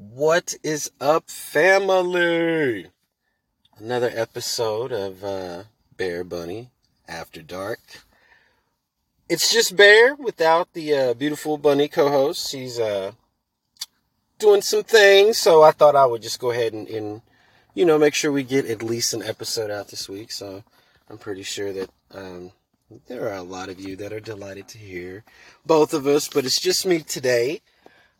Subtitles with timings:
[0.00, 2.86] What is up, family?
[3.76, 6.70] Another episode of uh, Bear Bunny
[7.06, 7.80] After Dark.
[9.28, 12.48] It's just Bear without the uh, beautiful Bunny co host.
[12.48, 13.12] She's uh,
[14.38, 17.20] doing some things, so I thought I would just go ahead and, and,
[17.74, 20.32] you know, make sure we get at least an episode out this week.
[20.32, 20.64] So
[21.10, 22.52] I'm pretty sure that um,
[23.06, 25.24] there are a lot of you that are delighted to hear
[25.66, 27.60] both of us, but it's just me today.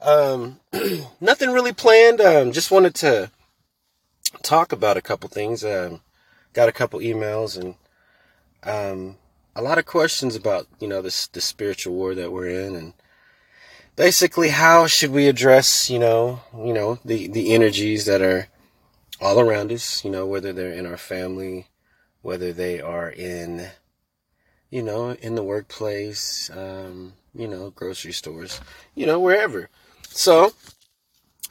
[0.03, 0.61] Um,
[1.21, 2.21] nothing really planned.
[2.21, 3.31] Um, just wanted to
[4.43, 5.64] talk about a couple things.
[5.64, 6.00] Um,
[6.53, 7.75] got a couple emails and
[8.63, 9.17] um,
[9.54, 12.93] a lot of questions about you know this the spiritual war that we're in and
[13.96, 18.48] basically how should we address you know you know the the energies that are
[19.21, 21.67] all around us you know whether they're in our family
[22.23, 23.68] whether they are in
[24.71, 28.61] you know in the workplace um, you know grocery stores
[28.95, 29.68] you know wherever
[30.11, 30.53] so,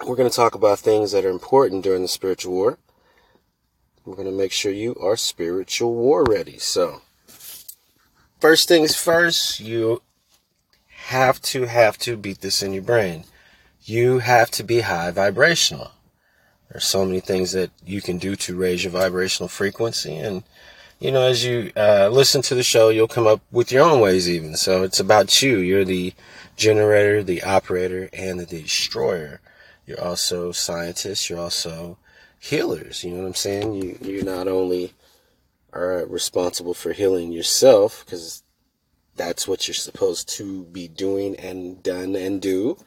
[0.05, 2.77] we're going to talk about things that are important during the spiritual war.
[4.05, 6.57] We're going to make sure you are spiritual war ready.
[6.57, 7.01] So,
[8.39, 10.01] first things first, you
[10.87, 13.23] have to have to beat this in your brain.
[13.83, 15.91] You have to be high vibrational.
[16.69, 20.43] There's so many things that you can do to raise your vibrational frequency and
[20.99, 24.01] you know, as you uh, listen to the show, you'll come up with your own
[24.01, 24.57] ways, even.
[24.57, 25.57] So it's about you.
[25.59, 26.13] You're the
[26.59, 29.41] generator, the operator, and the destroyer.
[29.87, 31.29] You're also scientists.
[31.29, 31.97] You're also
[32.37, 33.03] healers.
[33.03, 33.73] You know what I'm saying?
[33.73, 34.93] You you not only
[35.73, 38.43] are responsible for healing yourself because
[39.15, 42.77] that's what you're supposed to be doing and done and do,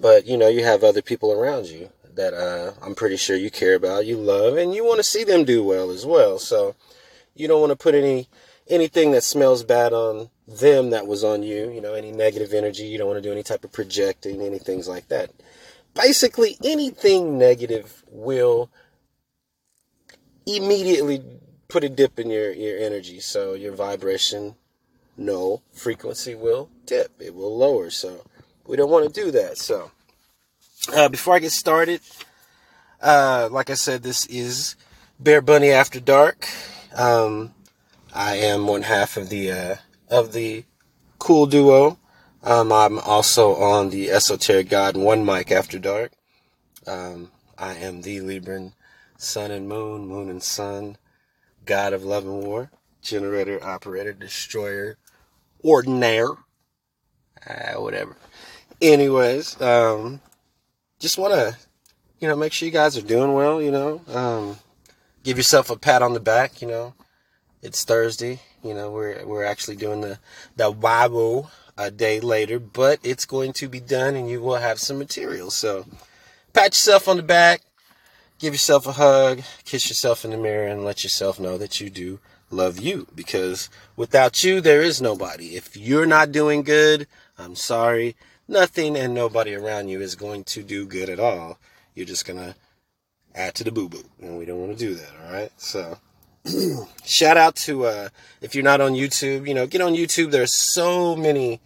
[0.00, 3.50] but you know you have other people around you that uh, I'm pretty sure you
[3.50, 6.38] care about, you love, and you want to see them do well as well.
[6.38, 6.74] So
[7.34, 8.28] you don't want to put any
[8.68, 12.84] anything that smells bad on them that was on you, you know, any negative energy,
[12.84, 15.30] you don't want to do any type of projecting, any things like that.
[15.94, 18.70] Basically, anything negative will
[20.46, 21.22] immediately
[21.68, 23.20] put a dip in your, your energy.
[23.20, 24.56] So your vibration,
[25.16, 27.12] no, frequency will dip.
[27.20, 27.90] It will lower.
[27.90, 28.24] So
[28.66, 29.58] we don't want to do that.
[29.58, 29.90] So
[30.94, 32.00] uh, before I get started,
[33.00, 34.76] uh, like I said, this is
[35.20, 36.48] Bear Bunny After Dark.
[36.94, 37.54] Um,
[38.14, 39.76] I am one half of the uh,
[40.12, 40.64] of the
[41.18, 41.98] cool duo.
[42.42, 46.12] Um, I'm also on the Esoteric God One Mic After Dark.
[46.86, 48.74] Um, I am the Libran
[49.16, 50.98] Sun and Moon, Moon and Sun,
[51.64, 52.70] God of Love and War,
[53.00, 54.98] Generator, Operator, Destroyer,
[55.64, 56.28] Ordinaire,
[57.48, 58.16] uh, whatever.
[58.82, 60.20] Anyways, um,
[60.98, 61.56] just want to,
[62.20, 63.62] you know, make sure you guys are doing well.
[63.62, 64.58] You know, um,
[65.22, 66.60] give yourself a pat on the back.
[66.60, 66.94] You know,
[67.62, 68.40] it's Thursday.
[68.62, 70.18] You know, we're we're actually doing the
[70.56, 74.78] the Bible a day later, but it's going to be done, and you will have
[74.78, 75.50] some material.
[75.50, 75.86] So,
[76.52, 77.62] pat yourself on the back,
[78.38, 81.90] give yourself a hug, kiss yourself in the mirror, and let yourself know that you
[81.90, 82.20] do
[82.50, 83.08] love you.
[83.14, 85.56] Because without you, there is nobody.
[85.56, 88.14] If you're not doing good, I'm sorry.
[88.46, 91.58] Nothing and nobody around you is going to do good at all.
[91.94, 92.54] You're just gonna
[93.34, 95.10] add to the boo boo, and we don't want to do that.
[95.26, 95.98] All right, so.
[97.04, 98.08] shout out to uh,
[98.40, 100.30] if you're not on YouTube, you know, get on YouTube.
[100.30, 101.60] There's so many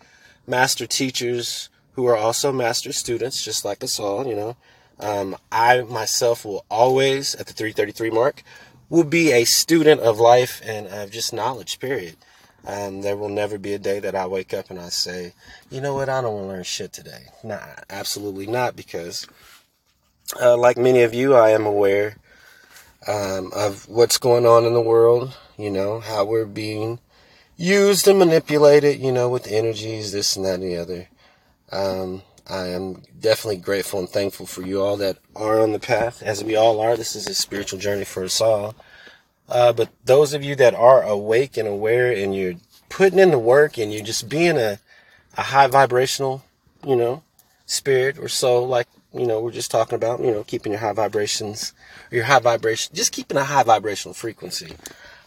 [0.47, 4.27] master teachers who are also master students, just like us all.
[4.27, 4.57] You know,
[5.01, 8.43] um, I myself will always at the 333 mark
[8.89, 11.81] will be a student of life and of just knowledge.
[11.81, 12.17] Period.
[12.67, 15.35] Um, there will never be a day that I wake up and I say,
[15.71, 17.27] you know what, I don't want to learn shit today.
[17.45, 19.25] Nah, absolutely not, because
[20.43, 22.17] uh, like many of you, I am aware
[23.07, 26.99] um, of what's going on in the world, you know, how we're being
[27.57, 31.09] used and manipulated, you know, with energies, this and that and the other.
[31.71, 36.23] Um, I am definitely grateful and thankful for you all that are on the path,
[36.23, 36.97] as we all are.
[36.97, 38.75] This is a spiritual journey for us all.
[39.49, 42.55] Uh, but those of you that are awake and aware and you're
[42.89, 44.79] putting in the work and you're just being a,
[45.37, 46.45] a high vibrational,
[46.85, 47.23] you know,
[47.65, 48.89] spirit or soul, like
[49.19, 51.73] you know, we're just talking about, you know, keeping your high vibrations,
[52.11, 54.75] your high vibration, just keeping a high vibrational frequency.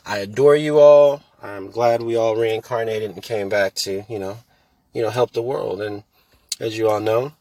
[0.05, 1.23] I adore you all.
[1.41, 4.39] I'm glad we all reincarnated and came back to, you know,
[4.93, 5.81] you know, help the world.
[5.81, 6.03] And
[6.59, 7.33] as you all know,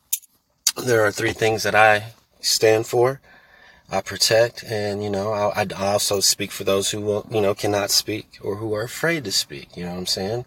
[0.85, 3.21] there are three things that I stand for.
[3.91, 7.55] I protect, and you know, I, I also speak for those who will, you know,
[7.55, 9.79] cannot speak or who are afraid to speak.
[9.79, 10.45] You know what I'm saying?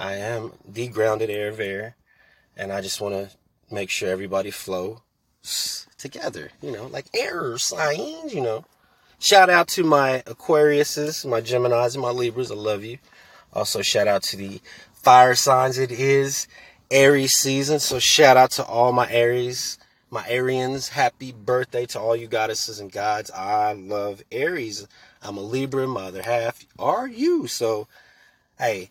[0.00, 1.94] I am the grounded air of air,
[2.56, 3.36] and I just want to
[3.72, 5.02] make sure everybody flow
[5.98, 8.64] together, you know, like air signs, you know.
[9.18, 12.50] Shout out to my Aquariuses, my Geminis, and my Libras.
[12.50, 12.98] I love you.
[13.52, 14.60] Also, shout out to the
[14.92, 15.78] fire signs.
[15.78, 16.48] It is
[16.90, 19.78] Aries season, so shout out to all my Aries
[20.12, 23.30] my Arians, happy birthday to all you goddesses and gods.
[23.30, 24.86] I love Aries.
[25.22, 27.46] I'm a Libra, my other half are you.
[27.46, 27.88] So,
[28.58, 28.90] hey,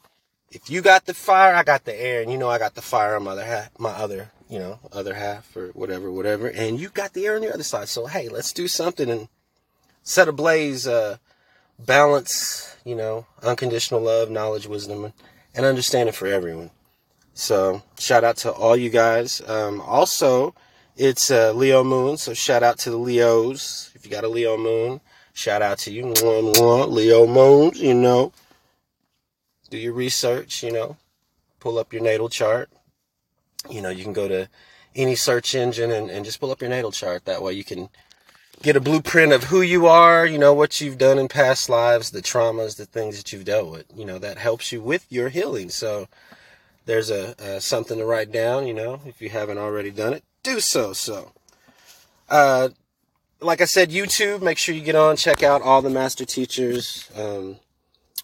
[0.49, 2.81] if you got the fire, I got the air, and you know I got the
[2.81, 6.77] fire on my other half, my other, you know, other half or whatever, whatever, and
[6.77, 7.87] you got the air on the other side.
[7.87, 9.29] So hey, let's do something and
[10.03, 11.17] set ablaze, uh,
[11.79, 15.13] balance, you know, unconditional love, knowledge, wisdom,
[15.55, 16.69] and understanding for everyone.
[17.33, 19.41] So shout out to all you guys.
[19.47, 20.53] Um, also,
[20.97, 23.89] it's uh, Leo Moon, so shout out to the Leos.
[23.95, 24.99] If you got a Leo Moon,
[25.31, 27.79] shout out to you, Leo Moons.
[27.79, 28.33] You know,
[29.69, 30.61] do your research.
[30.61, 30.97] You know,
[31.61, 32.69] pull up your natal chart.
[33.69, 34.49] You know, you can go to
[34.95, 37.25] any search engine and, and just pull up your natal chart.
[37.25, 37.89] That way, you can
[38.61, 40.25] get a blueprint of who you are.
[40.25, 43.71] You know what you've done in past lives, the traumas, the things that you've dealt
[43.71, 43.85] with.
[43.95, 45.69] You know that helps you with your healing.
[45.69, 46.07] So
[46.85, 48.67] there's a, a something to write down.
[48.67, 50.93] You know, if you haven't already done it do so.
[50.93, 51.31] So,
[52.29, 52.69] uh,
[53.39, 57.09] like I said, YouTube, make sure you get on, check out all the master teachers,
[57.15, 57.57] um,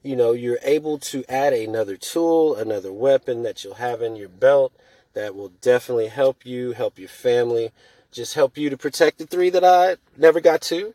[0.02, 4.28] you know, you're able to add another tool, another weapon that you'll have in your
[4.28, 4.72] belt
[5.14, 7.70] that will definitely help you, help your family,
[8.10, 10.94] just help you to protect the three that I never got to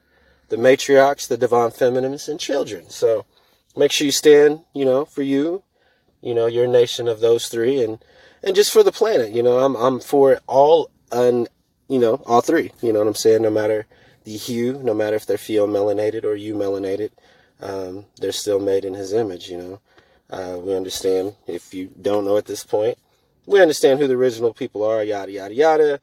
[0.50, 2.90] the matriarchs, the divine feminines, and children.
[2.90, 3.26] So
[3.76, 5.64] make sure you stand, you know, for you,
[6.22, 8.00] you know, your nation of those three and
[8.44, 9.32] and just for the planet.
[9.32, 11.48] You know, I'm I'm for all and
[11.88, 12.72] you know all three.
[12.82, 13.42] You know what I'm saying?
[13.42, 13.86] No matter
[14.24, 17.12] the hue, no matter if they're feel melanated or you melanated,
[17.62, 19.50] um, they're still made in His image.
[19.50, 19.80] You know,
[20.30, 21.36] uh, we understand.
[21.48, 22.98] If you don't know at this point,
[23.46, 25.04] we understand who the original people are.
[25.04, 26.00] Yada yada yada.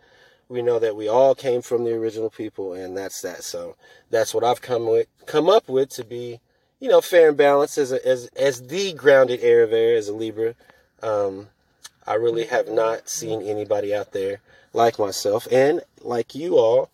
[0.49, 3.43] We know that we all came from the original people, and that's that.
[3.43, 3.77] So
[4.11, 6.41] that's what I've come with, come up with to be,
[6.81, 10.09] you know, fair and balanced as a, as as the grounded air of air as
[10.09, 10.55] a Libra.
[11.03, 11.49] Um,
[12.07, 14.41] I really have not seen anybody out there
[14.75, 16.91] like myself and like you all.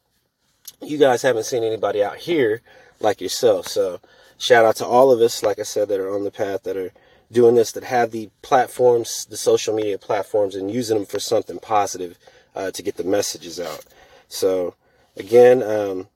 [0.81, 2.63] You guys haven't seen anybody out here
[3.01, 3.67] like yourself.
[3.67, 4.01] So
[4.41, 6.77] shout out to all of us, like I said, that are on the path that
[6.77, 6.93] are
[7.31, 11.59] doing this, that have the platforms, the social media platforms, and using them for something
[11.59, 12.19] positive
[12.57, 13.85] uh, to get the messages out.
[14.27, 14.75] So
[15.17, 16.09] again, um,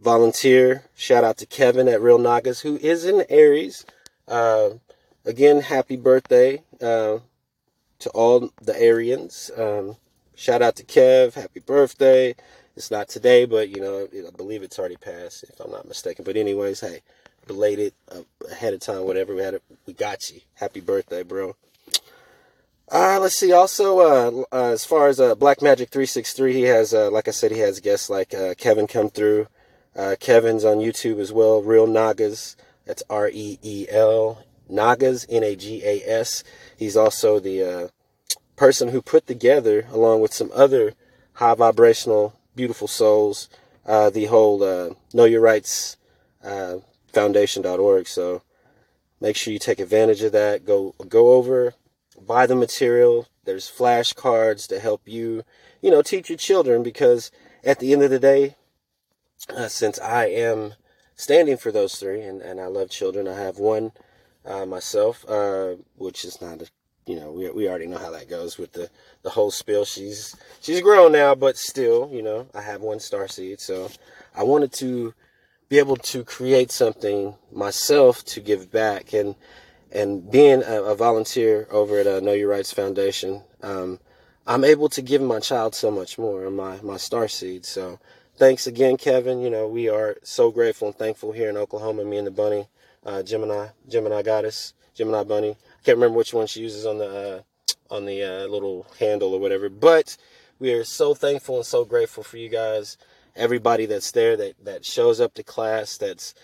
[0.00, 0.84] volunteer.
[0.94, 3.84] Shout out to Kevin at Reel Nagas, who is in Aries.
[4.26, 4.70] Uh,
[5.26, 6.62] again, happy birthday.
[6.80, 7.18] Uh,
[8.04, 9.50] to all the Arians.
[9.56, 9.96] Um,
[10.34, 11.34] shout out to Kev.
[11.34, 12.34] Happy birthday.
[12.76, 16.24] It's not today, but you know, I believe it's already passed, if I'm not mistaken.
[16.24, 17.00] But anyways, hey,
[17.46, 18.20] belated uh,
[18.50, 19.34] ahead of time, whatever.
[19.34, 20.40] We had, a, we got you.
[20.54, 21.56] Happy birthday, bro.
[22.90, 23.52] Uh, let's see.
[23.52, 27.30] Also, uh, uh, as far as uh, Black Magic 363, he has, uh, like I
[27.30, 29.46] said, he has guests like uh, Kevin come through.
[29.96, 31.62] Uh, Kevin's on YouTube as well.
[31.62, 32.56] Reel Nagas.
[32.84, 36.44] That's R E E L Nagas, N A G A S.
[36.76, 37.90] He's also the
[38.56, 40.92] person who put together, along with some other
[41.34, 43.48] high vibrational, beautiful souls,
[43.86, 44.58] the whole
[45.14, 45.96] Know Your Rights
[47.14, 48.06] Foundation.org.
[48.06, 48.42] So
[49.20, 50.64] make sure you take advantage of that.
[50.64, 51.74] Go go over,
[52.20, 53.28] buy the material.
[53.44, 55.44] There's flashcards to help you,
[55.82, 57.30] you know, teach your children because
[57.62, 58.56] at the end of the day,
[59.54, 60.74] uh, since I am
[61.14, 63.92] standing for those three and, and I love children, I have one
[64.44, 66.66] uh, myself, uh, which is not, a,
[67.06, 68.88] you know, we we already know how that goes with the
[69.22, 69.84] the whole spill.
[69.84, 73.90] She's she's grown now, but still, you know, I have one star seed, so
[74.34, 75.14] I wanted to
[75.68, 79.34] be able to create something myself to give back and
[79.92, 84.00] and being a, a volunteer over at uh, Know Your Rights Foundation, um,
[84.44, 87.64] I'm able to give my child so much more, my my star seed.
[87.64, 88.00] So
[88.36, 89.40] thanks again, Kevin.
[89.40, 92.68] You know, we are so grateful and thankful here in Oklahoma, me and the bunny
[93.04, 95.50] uh, Gemini, Gemini goddess, Gemini bunny.
[95.50, 99.34] I can't remember which one she uses on the uh, on the uh, little handle
[99.34, 100.16] or whatever, but
[100.58, 102.96] we are so thankful and so grateful for you guys,
[103.36, 106.34] everybody that's there that that shows up to class, that's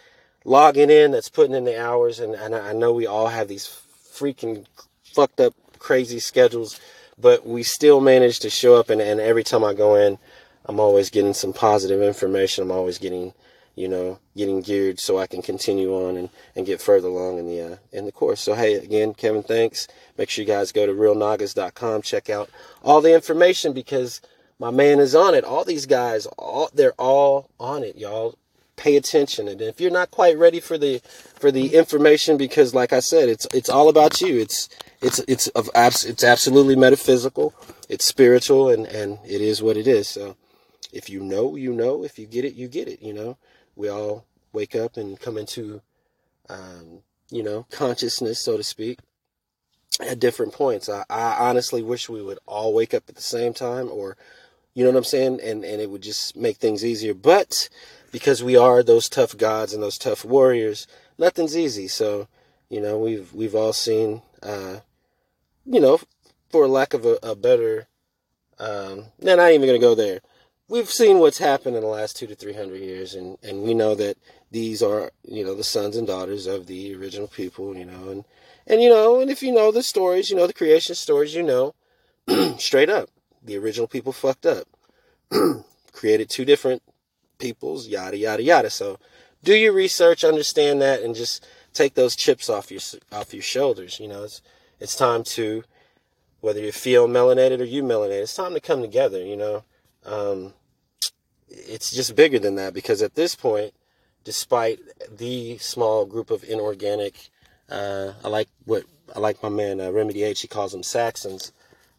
[0.44, 3.66] logging in, that's putting in the hours, and, and I know we all have these
[4.12, 4.66] freaking
[5.04, 6.80] fucked up crazy schedules,
[7.18, 10.18] but we still manage to show up and, and every time I go in,
[10.66, 12.62] I'm always getting some positive information.
[12.64, 13.32] I'm always getting
[13.80, 17.46] you know, getting geared so I can continue on and, and get further along in
[17.46, 18.40] the uh, in the course.
[18.40, 19.88] So hey, again, Kevin, thanks.
[20.18, 22.50] Make sure you guys go to reelnagas.com, check out
[22.82, 24.20] all the information because
[24.60, 25.42] my man is on it.
[25.42, 28.36] All these guys, all they're all on it, y'all.
[28.76, 31.02] Pay attention, and if you're not quite ready for the
[31.34, 34.38] for the information, because like I said, it's it's all about you.
[34.38, 34.70] It's
[35.02, 37.52] it's it's of it's absolutely metaphysical.
[37.90, 40.08] It's spiritual, and and it is what it is.
[40.08, 40.36] So
[40.92, 42.04] if you know, you know.
[42.04, 43.02] If you get it, you get it.
[43.02, 43.36] You know
[43.80, 45.80] we all wake up and come into,
[46.48, 47.00] um,
[47.30, 48.98] you know, consciousness, so to speak,
[50.00, 50.88] at different points.
[50.88, 54.16] I, I honestly wish we would all wake up at the same time or,
[54.74, 55.40] you know what I'm saying?
[55.42, 57.14] And, and it would just make things easier.
[57.14, 57.68] But
[58.12, 60.86] because we are those tough gods and those tough warriors,
[61.18, 61.88] nothing's easy.
[61.88, 62.28] So,
[62.68, 64.78] you know, we've, we've all seen, uh,
[65.64, 66.00] you know,
[66.50, 67.86] for lack of a, a better,
[68.58, 70.20] um, no, not even going to go there
[70.70, 73.74] we've seen what's happened in the last two to three hundred years, and and we
[73.74, 74.16] know that
[74.50, 78.24] these are you know the sons and daughters of the original people, you know, and
[78.66, 81.42] and you know, and if you know the stories, you know the creation stories, you
[81.42, 81.74] know,
[82.58, 83.10] straight up,
[83.42, 84.66] the original people fucked up,
[85.92, 86.82] created two different
[87.38, 88.70] peoples, yada yada yada.
[88.70, 88.98] So,
[89.42, 92.80] do your research, understand that, and just take those chips off your
[93.12, 94.00] off your shoulders.
[94.00, 94.42] You know, it's
[94.78, 95.64] it's time to
[96.40, 99.24] whether you feel melanated or you melanated, it's time to come together.
[99.24, 99.64] You know.
[100.04, 100.54] Um,
[101.50, 103.74] it's just bigger than that because at this point,
[104.24, 104.78] despite
[105.10, 107.30] the small group of inorganic,
[107.68, 110.40] uh, I like what I like my man uh, Remedy H.
[110.42, 111.52] He calls them Saxons.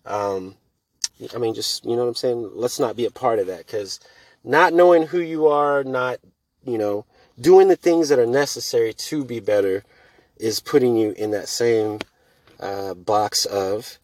[0.05, 0.55] Um,
[1.35, 2.51] I mean, just you know what I'm saying.
[2.53, 3.99] Let's not be a part of that because
[4.43, 6.19] not knowing who you are, not
[6.63, 7.05] you know,
[7.39, 9.83] doing the things that are necessary to be better,
[10.37, 11.99] is putting you in that same
[12.59, 13.99] uh, box of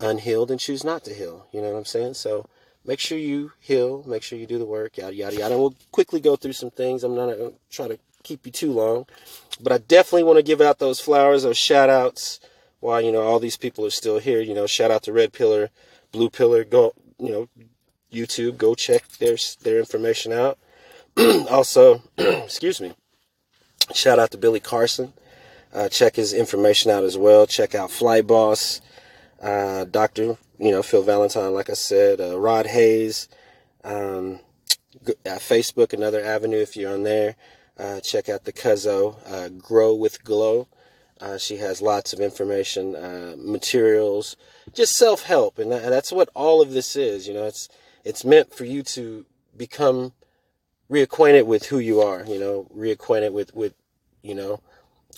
[0.00, 1.46] unhealed and choose not to heal.
[1.52, 2.14] You know what I'm saying?
[2.14, 2.46] So
[2.84, 5.54] make sure you heal, make sure you do the work, yada, yada, yada.
[5.54, 7.04] And we'll quickly go through some things.
[7.04, 9.06] I'm not going to try to keep you too long,
[9.60, 12.40] but I definitely want to give out those flowers, those shout outs
[12.80, 14.40] while, you know, all these people are still here.
[14.40, 15.70] You know, shout out to Red Pillar,
[16.14, 17.48] Blue Pillar, go, you know,
[18.12, 20.58] YouTube, go check their, their information out.
[21.50, 22.94] also, excuse me,
[23.92, 25.12] shout out to Billy Carson.
[25.74, 27.46] Uh, check his information out as well.
[27.46, 28.80] Check out Fly Boss,
[29.42, 33.28] uh, Dr you know, Phil Valentine, like I said, uh, Rod Hayes,
[33.82, 34.40] um,
[35.06, 37.36] uh, Facebook, another avenue if you're on there.
[37.76, 40.68] Uh, check out the Cuzzo, uh, Grow with Glow.
[41.20, 44.36] Uh, she has lots of information, uh, materials,
[44.72, 47.28] just self help, and, that, that's what all of this is.
[47.28, 47.68] You know, it's
[48.04, 49.24] it's meant for you to
[49.56, 50.12] become
[50.90, 52.24] reacquainted with who you are.
[52.24, 53.74] You know, reacquainted with with
[54.22, 54.60] you know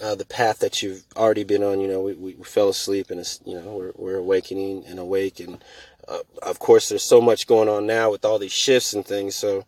[0.03, 1.81] uh, the path that you've already been on.
[1.81, 5.41] You know, we, we fell asleep and it's, you know, we're, we're awakening and awake.
[5.41, 5.63] And
[6.09, 9.35] uh, of course, there's so much going on now with all these shifts and things.
[9.35, 9.65] So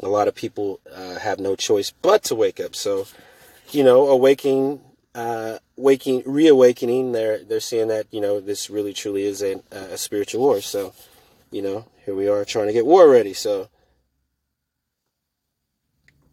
[0.00, 2.74] a lot of people uh, have no choice but to wake up.
[2.74, 3.06] So,
[3.70, 4.80] you know, awakening,
[5.14, 9.96] uh, waking, reawakening, they're, they're seeing that, you know, this really truly is a, a
[9.96, 10.60] spiritual war.
[10.60, 10.92] So,
[11.50, 13.32] you know, here we are trying to get war ready.
[13.32, 13.68] So,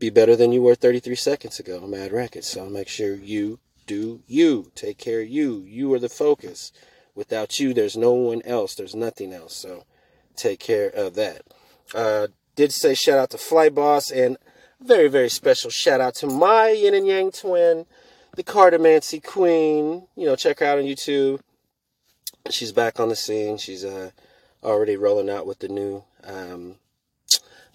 [0.01, 1.85] be better than you were 33 seconds ago.
[1.85, 2.43] Mad Racket.
[2.43, 4.71] So make sure you do you.
[4.73, 5.63] Take care of you.
[5.67, 6.71] You are the focus.
[7.13, 8.73] Without you, there's no one else.
[8.73, 9.55] There's nothing else.
[9.55, 9.85] So
[10.35, 11.43] take care of that.
[11.93, 14.37] Uh, did say shout out to Fly Boss and
[14.81, 17.85] very, very special shout out to my yin and yang twin,
[18.35, 20.07] the Cartomancy Queen.
[20.15, 21.41] You know, check her out on YouTube.
[22.49, 23.57] She's back on the scene.
[23.57, 24.11] She's uh,
[24.63, 26.75] already rolling out with the new um,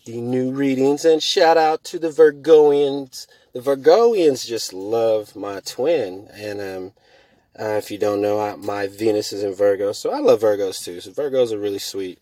[0.07, 3.27] the new readings and shout out to the Virgoians.
[3.53, 6.29] The Virgoians just love my twin.
[6.33, 6.93] And um,
[7.59, 9.91] uh, if you don't know, I, my Venus is in Virgo.
[9.93, 11.01] So I love Virgos too.
[11.01, 12.21] So Virgos are really sweet.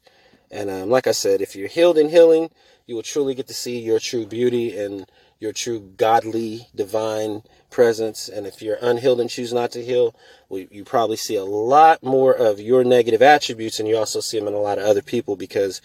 [0.50, 2.50] And um, like I said, if you're healed and healing,
[2.86, 5.06] you will truly get to see your true beauty and
[5.38, 7.42] your true godly, divine
[7.74, 8.28] presence.
[8.28, 10.14] And if you're unhealed and choose not to heal,
[10.48, 14.38] well, you probably see a lot more of your negative attributes and you also see
[14.38, 15.82] them in a lot of other people because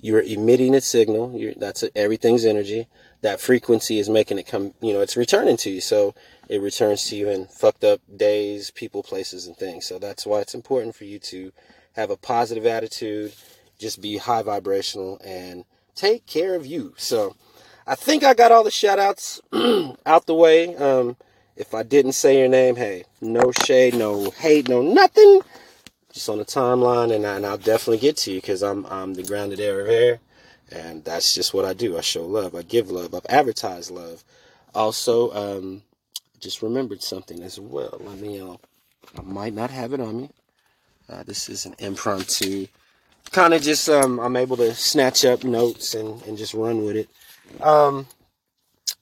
[0.00, 1.36] you're emitting a signal.
[1.36, 2.86] You're, that's a, everything's energy.
[3.22, 4.74] That frequency is making it come.
[4.80, 5.80] You know, it's returning to you.
[5.80, 6.14] So
[6.48, 9.86] it returns to you in fucked up days, people, places, and things.
[9.86, 11.52] So that's why it's important for you to
[11.94, 13.32] have a positive attitude,
[13.78, 15.64] just be high vibrational, and
[15.96, 16.94] take care of you.
[16.96, 17.34] So
[17.86, 19.40] I think I got all the shout outs
[20.06, 20.76] out the way.
[20.76, 21.16] Um,
[21.56, 25.42] if I didn't say your name, hey, no shade, no hate, no nothing.
[26.12, 29.14] just on the timeline, and, I, and I'll definitely get to you because I'm I'm
[29.14, 30.20] the grounded air air,
[30.70, 31.98] and that's just what I do.
[31.98, 32.54] I show love.
[32.54, 33.14] I give love.
[33.14, 34.24] I've advertised love.
[34.74, 35.82] Also, um,
[36.40, 38.00] just remembered something as well.
[38.00, 38.40] Let me.
[38.40, 38.56] Uh,
[39.18, 40.30] I might not have it on me.
[41.08, 42.66] Uh, this is an impromptu.
[43.30, 46.96] Kind of just um, I'm able to snatch up notes and, and just run with
[46.96, 47.08] it.
[47.62, 48.06] Um,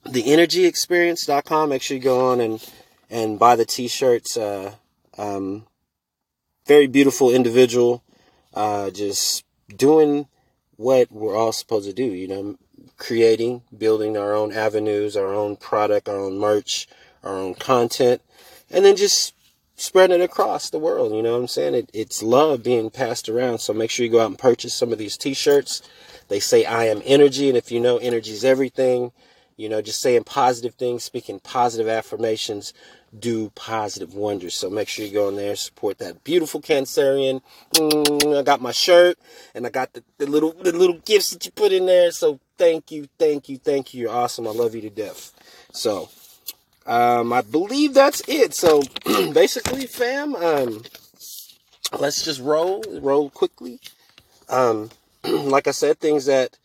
[0.07, 1.69] theenergyexperience.com.
[1.69, 2.73] Make sure you go on and
[3.11, 4.37] and buy the t-shirts.
[4.37, 4.75] Uh,
[5.19, 5.67] um,
[6.67, 8.03] very beautiful individual,
[8.55, 10.27] uh, just doing
[10.77, 12.05] what we're all supposed to do.
[12.05, 12.59] You know,
[12.97, 16.87] creating, building our own avenues, our own product, our own merch,
[17.23, 18.23] our own content,
[18.71, 19.35] and then just
[19.77, 21.13] spreading it across the world.
[21.13, 21.75] You know what I'm saying?
[21.75, 23.59] It, it's love being passed around.
[23.59, 25.83] So make sure you go out and purchase some of these t-shirts.
[26.29, 27.49] They say I am energy.
[27.49, 29.13] And if you know energy is everything,
[29.63, 32.75] you know, just saying positive things, speaking positive affirmations
[33.17, 34.57] do positive wonders.
[34.57, 37.43] So make sure you go in there, support that beautiful Cancerian.
[37.75, 39.19] Mm, I got my shirt
[39.55, 42.11] and I got the, the little the little gifts that you put in there.
[42.11, 44.01] So thank you, thank you, thank you.
[44.03, 44.49] You're awesome.
[44.49, 45.31] I love you to death.
[45.73, 46.09] So
[46.85, 48.55] um, I believe that's it.
[48.55, 48.83] So
[49.33, 50.83] basically, fam, um,
[52.01, 53.79] let's just roll, roll quickly.
[54.49, 54.91] Um,
[55.25, 56.59] like I said, things that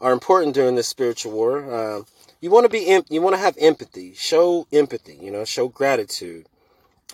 [0.00, 1.72] are important during this spiritual war.
[1.72, 2.02] Uh,
[2.40, 4.14] you want to be you want to have empathy.
[4.14, 6.46] Show empathy you know show gratitude.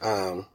[0.03, 0.47] Um,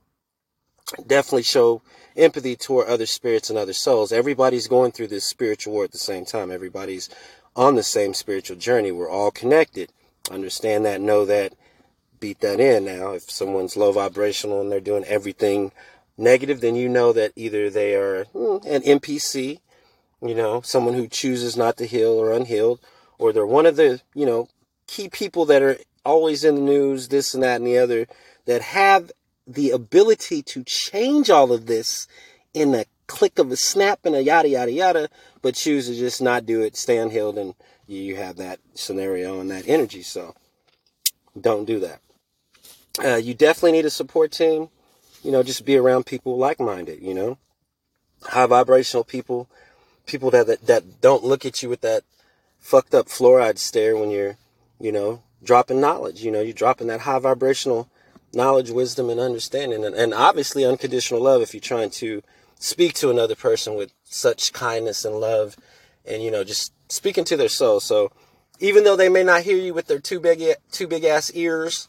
[1.06, 1.82] definitely show
[2.16, 4.12] empathy toward other spirits and other souls.
[4.12, 6.52] Everybody's going through this spiritual war at the same time.
[6.52, 7.10] Everybody's
[7.56, 8.92] on the same spiritual journey.
[8.92, 9.92] We're all connected.
[10.32, 11.54] Understand that know that
[12.20, 12.86] beat that in.
[12.86, 15.72] Now if someone's low vibrational and they're doing everything
[16.20, 19.60] negative then you know that either they are hmm, an npc
[20.22, 22.80] you know someone who chooses not to heal or unhealed
[23.18, 24.48] or they're one of the you know
[24.90, 28.08] key people that are always in the news, this and that and the other,
[28.46, 29.12] that have
[29.46, 32.08] the ability to change all of this
[32.54, 35.10] in a click of a snap and a yada yada yada,
[35.42, 37.54] but choose to just not do it, stand held, and
[37.88, 40.02] you have that scenario and that energy.
[40.02, 40.36] So
[41.40, 42.00] don't do that.
[43.04, 44.70] Uh, you definitely need a support team.
[45.24, 47.38] You know, just be around people like minded, you know,
[48.24, 49.50] high vibrational people,
[50.06, 52.04] people that, that, that don't look at you with that
[52.60, 54.38] fucked up fluoride stare when you're
[54.80, 56.24] you know, dropping knowledge.
[56.24, 57.90] You know, you're dropping that high vibrational
[58.34, 59.84] knowledge, wisdom, and understanding.
[59.84, 62.22] And, and obviously, unconditional love if you're trying to
[62.60, 65.56] speak to another person with such kindness and love
[66.06, 67.80] and, you know, just speaking to their soul.
[67.80, 68.12] So
[68.60, 71.88] even though they may not hear you with their two big, two big ass ears,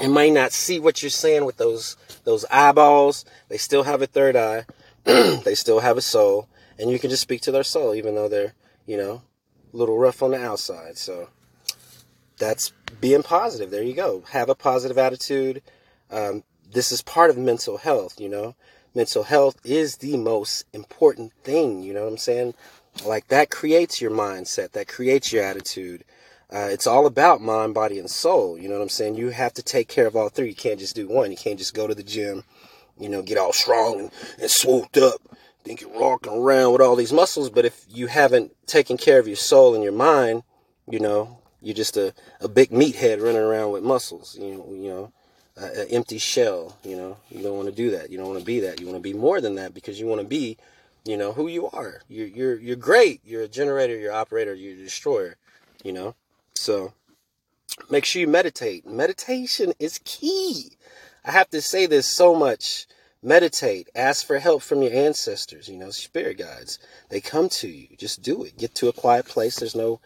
[0.00, 3.24] and may not see what you're saying with those those eyeballs.
[3.48, 4.64] They still have a third eye.
[5.04, 8.28] they still have a soul, and you can just speak to their soul, even though
[8.28, 8.54] they're
[8.86, 9.22] you know
[9.72, 10.96] a little rough on the outside.
[10.96, 11.28] So
[12.38, 13.70] that's being positive.
[13.70, 14.24] There you go.
[14.30, 15.62] Have a positive attitude.
[16.10, 18.54] Um, this is part of mental health, you know.
[18.94, 22.54] Mental health is the most important thing, you know what I'm saying?
[23.04, 26.04] Like that creates your mindset, that creates your attitude.
[26.52, 28.56] Uh, it's all about mind, body, and soul.
[28.56, 29.16] You know what I'm saying?
[29.16, 30.50] You have to take care of all three.
[30.50, 31.32] You can't just do one.
[31.32, 32.44] You can't just go to the gym,
[32.96, 35.20] you know, get all strong and, and swooped up,
[35.64, 37.50] think you're walking around with all these muscles.
[37.50, 40.42] But if you haven't taken care of your soul and your mind,
[40.88, 44.88] you know, you're just a, a big meathead running around with muscles, you know, you
[44.90, 45.12] know,
[45.56, 47.16] an empty shell, you know.
[47.30, 48.10] You don't want to do that.
[48.10, 48.80] You don't want to be that.
[48.80, 50.58] You want to be more than that because you want to be,
[51.04, 52.02] you know, who you are.
[52.08, 53.20] You're you're you're great.
[53.24, 55.36] You're a generator, you're operator, you're destroyer,
[55.82, 56.14] you know.
[56.54, 56.92] So
[57.90, 58.86] make sure you meditate.
[58.86, 60.72] Meditation is key.
[61.24, 62.86] I have to say this so much.
[63.22, 63.88] Meditate.
[63.94, 66.78] Ask for help from your ancestors, you know, spirit guides.
[67.08, 67.88] They come to you.
[67.96, 68.58] Just do it.
[68.58, 69.56] Get to a quiet place.
[69.56, 70.00] There's no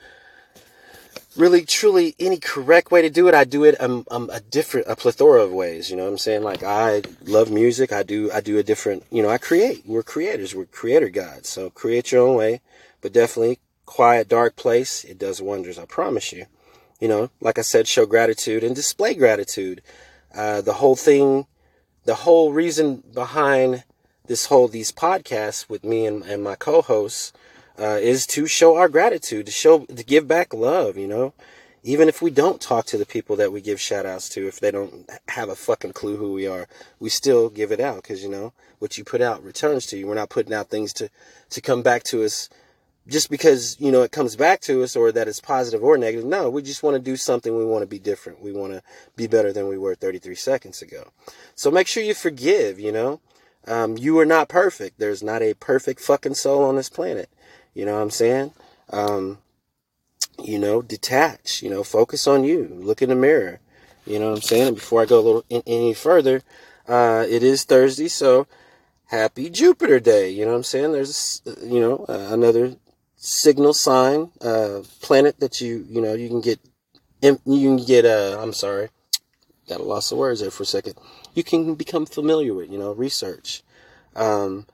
[1.39, 4.87] really truly any correct way to do it i do it um, um, a different
[4.89, 6.43] a plethora of ways you know what i'm saying?
[6.43, 10.03] Like i love music i do i do a different you know i create we're
[10.03, 12.61] creators we're creator gods so create your own way
[13.01, 16.47] but definitely quiet dark place it does wonders i promise you.
[17.01, 19.81] You know like i said show gratitude and display gratitude.
[20.35, 21.47] Uh, the whole thing
[22.05, 23.85] the whole reason behind
[24.27, 27.33] this whole these podcasts with me and, and my co-hosts
[27.79, 31.33] uh, is to show our gratitude, to show, to give back love, you know?
[31.85, 34.59] Even if we don't talk to the people that we give shout outs to, if
[34.59, 36.67] they don't have a fucking clue who we are,
[36.99, 40.07] we still give it out because, you know, what you put out returns to you.
[40.07, 41.09] We're not putting out things to,
[41.51, 42.49] to come back to us
[43.07, 46.27] just because, you know, it comes back to us or that it's positive or negative.
[46.27, 47.57] No, we just want to do something.
[47.57, 48.43] We want to be different.
[48.43, 48.83] We want to
[49.17, 51.13] be better than we were 33 seconds ago.
[51.55, 53.21] So make sure you forgive, you know?
[53.67, 54.99] Um, you are not perfect.
[54.99, 57.31] There's not a perfect fucking soul on this planet.
[57.79, 58.51] You know what I'm saying?
[58.91, 59.39] Um,
[60.43, 62.67] you know, detach, you know, focus on you.
[62.73, 63.61] Look in the mirror.
[64.05, 64.67] You know what I'm saying?
[64.67, 66.43] And before I go a little in, any further,
[66.89, 68.49] uh, it is Thursday, so
[69.07, 70.29] happy Jupiter Day.
[70.29, 70.91] You know what I'm saying?
[70.91, 72.75] There's, you know, uh, another
[73.15, 76.59] signal sign, uh, planet that you, you know, you can get,
[77.23, 78.89] you can get, uh, I'm sorry,
[79.69, 80.95] got a loss of words there for a second.
[81.33, 83.63] You can become familiar with, you know, research.
[84.17, 84.67] Um,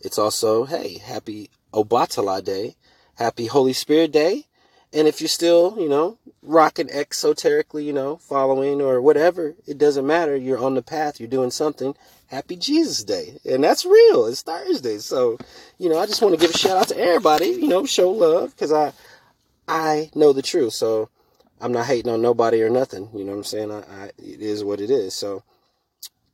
[0.00, 2.76] it's also, hey, happy Obatala Day,
[3.16, 4.46] happy Holy Spirit Day.
[4.94, 10.06] And if you're still, you know, rocking exoterically, you know, following or whatever, it doesn't
[10.06, 10.36] matter.
[10.36, 11.94] You're on the path, you're doing something.
[12.26, 13.38] Happy Jesus Day.
[13.44, 14.26] And that's real.
[14.26, 14.98] It's Thursday.
[14.98, 15.38] So,
[15.78, 18.10] you know, I just want to give a shout out to everybody, you know, show
[18.10, 18.92] love because I,
[19.66, 20.74] I know the truth.
[20.74, 21.08] So
[21.60, 23.08] I'm not hating on nobody or nothing.
[23.14, 23.70] You know what I'm saying?
[23.70, 25.14] I, I, it is what it is.
[25.14, 25.42] So,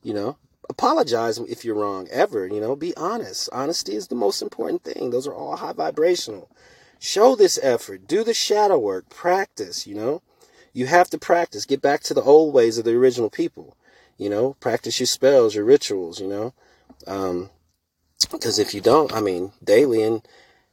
[0.03, 0.37] you know,
[0.69, 3.49] apologize if you're wrong ever, you know, be honest.
[3.51, 5.09] Honesty is the most important thing.
[5.09, 6.49] Those are all high vibrational.
[6.99, 8.07] Show this effort.
[8.07, 9.09] Do the shadow work.
[9.09, 10.21] Practice, you know.
[10.73, 11.65] You have to practice.
[11.65, 13.75] Get back to the old ways of the original people.
[14.17, 16.53] You know, practice your spells, your rituals, you know.
[17.07, 17.49] Um,
[18.31, 20.21] because if you don't, I mean, daily and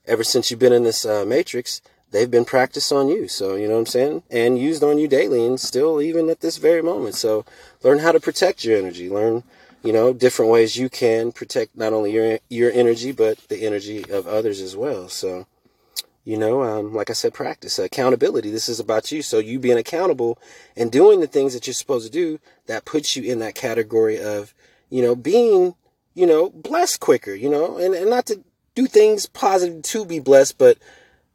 [0.05, 1.81] ever since you've been in this uh, matrix,
[2.11, 3.29] they've been practiced on you.
[3.29, 4.23] So, you know what I'm saying?
[4.31, 7.15] And used on you daily and still even at this very moment.
[7.15, 7.45] So,
[7.83, 9.09] learn how to protect your energy.
[9.09, 9.45] Learn,
[9.83, 14.05] you know, different ways you can protect not only your your energy but the energy
[14.11, 15.09] of others as well.
[15.09, 15.47] So,
[16.25, 18.51] you know, um, like I said, practice accountability.
[18.51, 19.23] This is about you.
[19.23, 20.39] So you being accountable
[20.77, 24.21] and doing the things that you're supposed to do, that puts you in that category
[24.21, 24.53] of,
[24.91, 25.77] you know, being,
[26.15, 28.43] you know, blessed quicker, you know, and, and not to
[28.75, 30.79] do things positive to be blessed, but,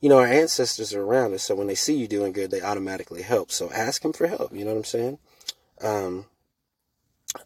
[0.01, 1.43] you know, our ancestors are around us.
[1.43, 3.51] So when they see you doing good, they automatically help.
[3.51, 4.53] So ask them for help.
[4.53, 5.19] You know what I'm saying?
[5.81, 6.25] Um,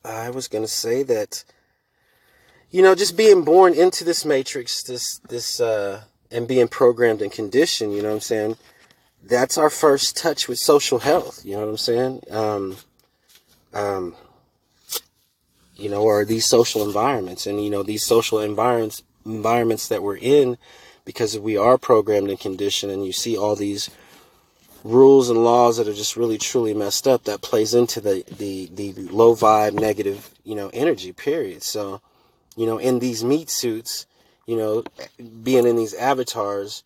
[0.03, 1.43] I was going to say that,
[2.71, 7.31] you know, just being born into this matrix, this, this, uh, and being programmed and
[7.31, 8.57] conditioned, you know what I'm saying?
[9.23, 12.21] That's our first touch with social health, you know what I'm saying?
[12.29, 12.77] Um,
[13.73, 14.15] um,
[15.75, 20.17] you know, or these social environments and, you know, these social environments, environments that we're
[20.17, 20.57] in
[21.03, 23.89] because we are programmed and conditioned and you see all these
[24.85, 28.69] rules and laws that are just really truly messed up that plays into the, the,
[28.71, 31.63] the low vibe negative, you know, energy period.
[31.63, 32.01] So,
[32.55, 34.05] you know, in these meat suits,
[34.45, 34.83] you know,
[35.41, 36.83] being in these avatars,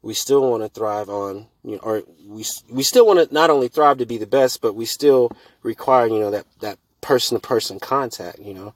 [0.00, 3.50] we still want to thrive on, you know, or we we still want to not
[3.50, 5.30] only thrive to be the best, but we still
[5.62, 8.72] require, you know, that that person to person contact, you know,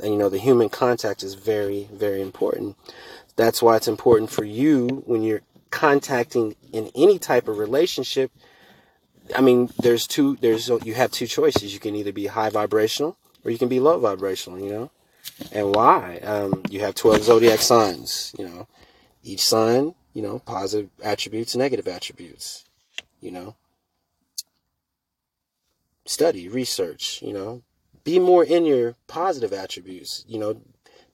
[0.00, 2.76] and you know the human contact is very very important.
[3.36, 5.42] That's why it's important for you when you're
[5.74, 8.30] contacting in any type of relationship.
[9.34, 10.36] I mean, there's two.
[10.40, 11.74] There's you have two choices.
[11.74, 14.60] You can either be high vibrational or you can be low vibrational.
[14.60, 14.90] You know,
[15.52, 16.18] and why.
[16.18, 18.68] Um, you have 12 zodiac signs, you know,
[19.22, 22.64] each sign, you know, positive attributes, negative attributes,
[23.20, 23.56] you know.
[26.06, 27.62] Study, research, you know,
[28.04, 30.60] be more in your positive attributes, you know,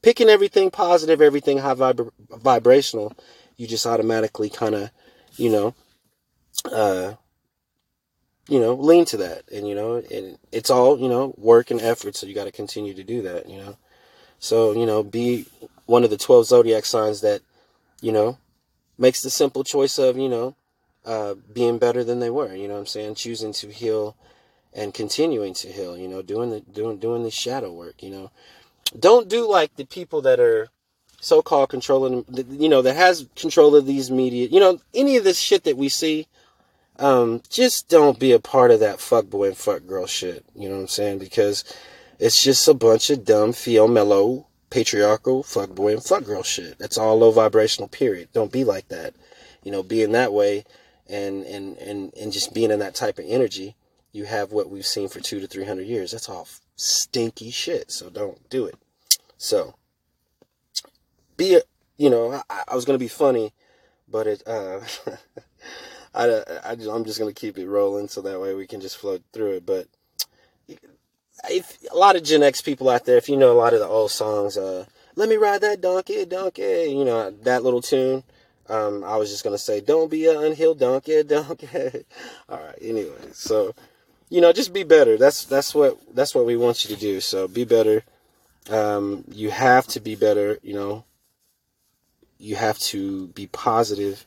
[0.02, 3.14] picking everything positive, everything high vib- vibrational,
[3.60, 4.90] you just automatically kind of,
[5.36, 5.74] you know,
[6.72, 7.12] uh,
[8.48, 9.42] you know, lean to that.
[9.52, 12.16] And, you know, and it's all, you know, work and effort.
[12.16, 13.76] So you got to continue to do that, you know.
[14.38, 15.44] So, you know, be
[15.84, 17.42] one of the 12 zodiac signs that,
[18.00, 18.38] you know,
[18.96, 20.56] makes the simple choice of, you know,
[21.04, 23.16] uh, being better than they were, you know what I'm saying?
[23.16, 24.16] Choosing to heal
[24.72, 28.30] and continuing to heal, you know, doing the, doing, doing the shadow work, you know.
[28.98, 30.70] Don't do like the people that are
[31.20, 35.38] so-called controlling, you know, that has control of these media, you know, any of this
[35.38, 36.26] shit that we see,
[36.98, 40.68] um, just don't be a part of that fuck boy and fuck girl shit, you
[40.68, 41.18] know what I'm saying?
[41.18, 41.64] Because
[42.18, 46.78] it's just a bunch of dumb, feel mellow, patriarchal, fuckboy and fuckgirl shit.
[46.78, 48.28] That's all low vibrational, period.
[48.32, 49.14] Don't be like that.
[49.62, 50.64] You know, being that way
[51.08, 53.74] and, and, and, and just being in that type of energy,
[54.12, 56.12] you have what we've seen for two to three hundred years.
[56.12, 57.90] That's all stinky shit.
[57.90, 58.76] So don't do it.
[59.38, 59.74] So
[61.40, 61.60] be
[61.96, 63.52] you know, I, I was gonna be funny,
[64.08, 64.80] but it, uh,
[66.14, 66.26] I,
[66.64, 69.52] I, I'm just gonna keep it rolling so that way we can just float through
[69.56, 69.66] it.
[69.66, 69.88] But
[71.48, 73.80] if a lot of Gen X people out there, if you know a lot of
[73.80, 74.84] the old songs, uh,
[75.16, 78.22] "Let Me Ride That Donkey, Donkey," you know that little tune.
[78.68, 82.04] Um, I was just gonna say, "Don't be an unhealed donkey, donkey."
[82.48, 82.78] All right.
[82.80, 83.74] Anyway, so
[84.28, 85.16] you know, just be better.
[85.16, 87.20] That's that's what that's what we want you to do.
[87.20, 88.04] So be better.
[88.70, 90.58] Um, you have to be better.
[90.62, 91.04] You know,
[92.40, 94.24] you have to be positive.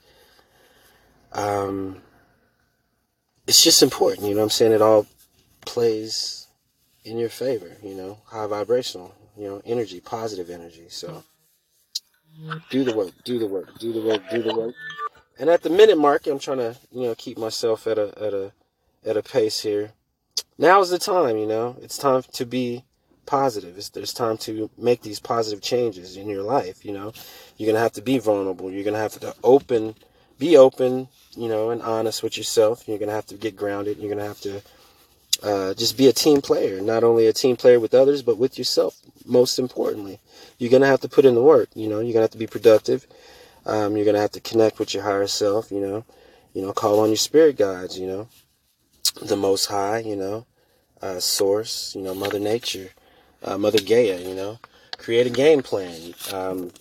[1.32, 2.02] Um,
[3.48, 4.28] it's just important.
[4.28, 5.08] You know, I'm saying it all
[5.62, 6.48] plays
[7.04, 10.86] in your favor, you know, high vibrational, you know, energy, positive energy.
[10.90, 11.24] So
[12.70, 14.76] do the work, do the work, do the work, do the work.
[15.40, 18.34] And at the minute mark, I'm trying to, you know, keep myself at a at
[18.34, 18.52] a
[19.06, 19.92] at a pace here.
[20.58, 21.76] Now is the time, you know.
[21.82, 22.84] It's time to be
[23.26, 23.78] positive.
[23.78, 26.86] It's, there's time to make these positive changes in your life.
[26.86, 27.14] You know,
[27.58, 28.72] you're gonna have to be vulnerable.
[28.72, 29.96] You're gonna have to open,
[30.40, 31.08] be open.
[31.36, 32.88] You know, and honest with yourself.
[32.88, 33.98] You're gonna have to get grounded.
[33.98, 34.62] You're gonna have to
[35.42, 36.80] uh, just be a team player.
[36.80, 38.98] Not only a team player with others, but with yourself.
[39.26, 40.20] Most importantly,
[40.60, 41.70] you're gonna have to put in the work.
[41.74, 43.08] You know, you're gonna have to be productive.
[43.66, 45.72] Um, you're gonna have to connect with your higher self.
[45.72, 46.06] You know,
[46.54, 47.98] you know, call on your spirit guides.
[47.98, 48.28] You know,
[49.22, 50.00] the Most High.
[50.00, 50.46] You know,
[51.02, 51.96] uh, Source.
[51.96, 52.92] You know, Mother Nature
[53.44, 54.60] uh, Mother Gaia, you know.
[54.98, 56.72] Create a game plan, um,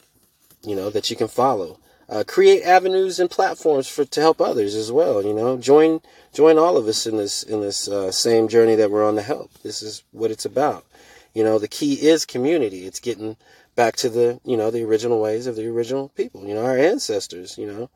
[0.62, 1.78] you know, that you can follow.
[2.08, 5.24] Uh, create avenues and platforms for to help others as well.
[5.24, 6.00] You know, join
[6.32, 9.22] join all of us in this in this uh, same journey that we're on to
[9.22, 9.50] help.
[9.62, 10.84] This is what it's about.
[11.32, 12.86] You know, the key is community.
[12.86, 13.36] It's getting
[13.74, 16.46] back to the you know the original ways of the original people.
[16.46, 17.56] You know, our ancestors.
[17.56, 17.90] You know,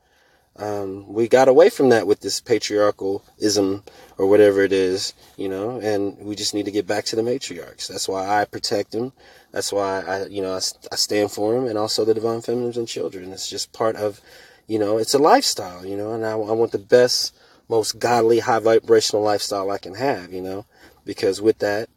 [0.58, 3.82] um, we got away from that with this patriarchalism
[4.16, 7.22] or whatever it is, you know, and we just need to get back to the
[7.22, 7.88] matriarchs.
[7.88, 9.12] That's why I protect them.
[9.52, 12.76] That's why I, you know, I, I stand for them and also the divine feminines
[12.76, 13.32] and children.
[13.32, 14.20] It's just part of,
[14.66, 17.34] you know, it's a lifestyle, you know, and I, I want the best,
[17.68, 20.64] most godly, high vibrational lifestyle I can have, you know,
[21.04, 21.90] because with that,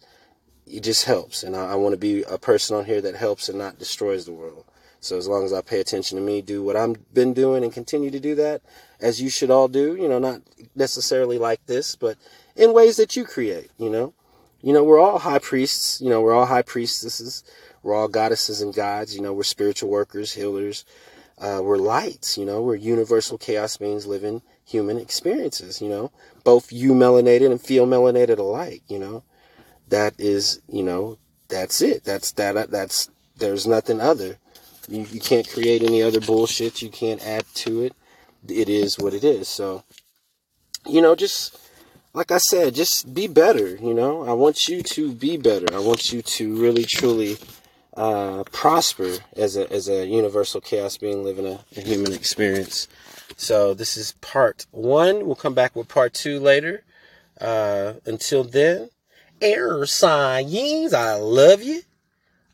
[0.68, 1.44] it just helps.
[1.44, 4.26] And I, I want to be a person on here that helps and not destroys
[4.26, 4.66] the world.
[5.02, 7.72] So as long as I pay attention to me, do what I've been doing and
[7.72, 8.62] continue to do that,
[9.00, 10.42] as you should all do, you know, not
[10.76, 12.18] necessarily like this, but
[12.56, 14.14] in ways that you create, you know.
[14.62, 17.46] You know, we're all high priests, you know, we're all high priestesses,
[17.82, 20.84] we're all goddesses and gods, you know, we're spiritual workers, healers,
[21.38, 26.12] uh, we're lights, you know, we're universal chaos beings living human experiences, you know,
[26.44, 29.24] both you melanated and feel melanated alike, you know.
[29.88, 32.04] That is, you know, that's it.
[32.04, 34.38] That's that that's there's nothing other
[34.90, 36.82] you, you can't create any other bullshit.
[36.82, 37.94] You can't add to it.
[38.48, 39.48] It is what it is.
[39.48, 39.84] So,
[40.86, 41.58] you know, just
[42.14, 43.76] like I said, just be better.
[43.76, 45.68] You know, I want you to be better.
[45.74, 47.38] I want you to really, truly
[47.96, 52.88] uh, prosper as a as a universal chaos being living a, a human experience.
[53.38, 55.26] So this is part one.
[55.26, 56.84] We'll come back with part two later.
[57.40, 58.90] Uh, until then,
[59.42, 60.94] air signs.
[60.94, 61.82] I love you.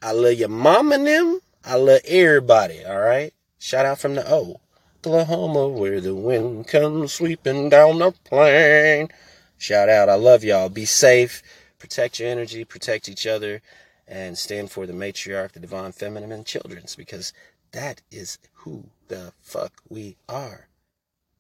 [0.02, 1.40] I love your mom and them.
[1.66, 3.34] I love everybody, all right?
[3.58, 4.62] Shout out from the O.
[5.00, 9.10] Oklahoma, where the wind comes sweeping down the plain.
[9.58, 10.10] Shout out.
[10.10, 10.70] I love y'all.
[10.70, 11.42] Be safe.
[11.80, 12.66] Protect your energy.
[12.66, 13.62] Protect each other.
[14.08, 17.34] And stand for the matriarch, the divine feminine, and children's because
[17.72, 20.68] that is who the fuck we are.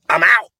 [0.10, 0.52] I'm out.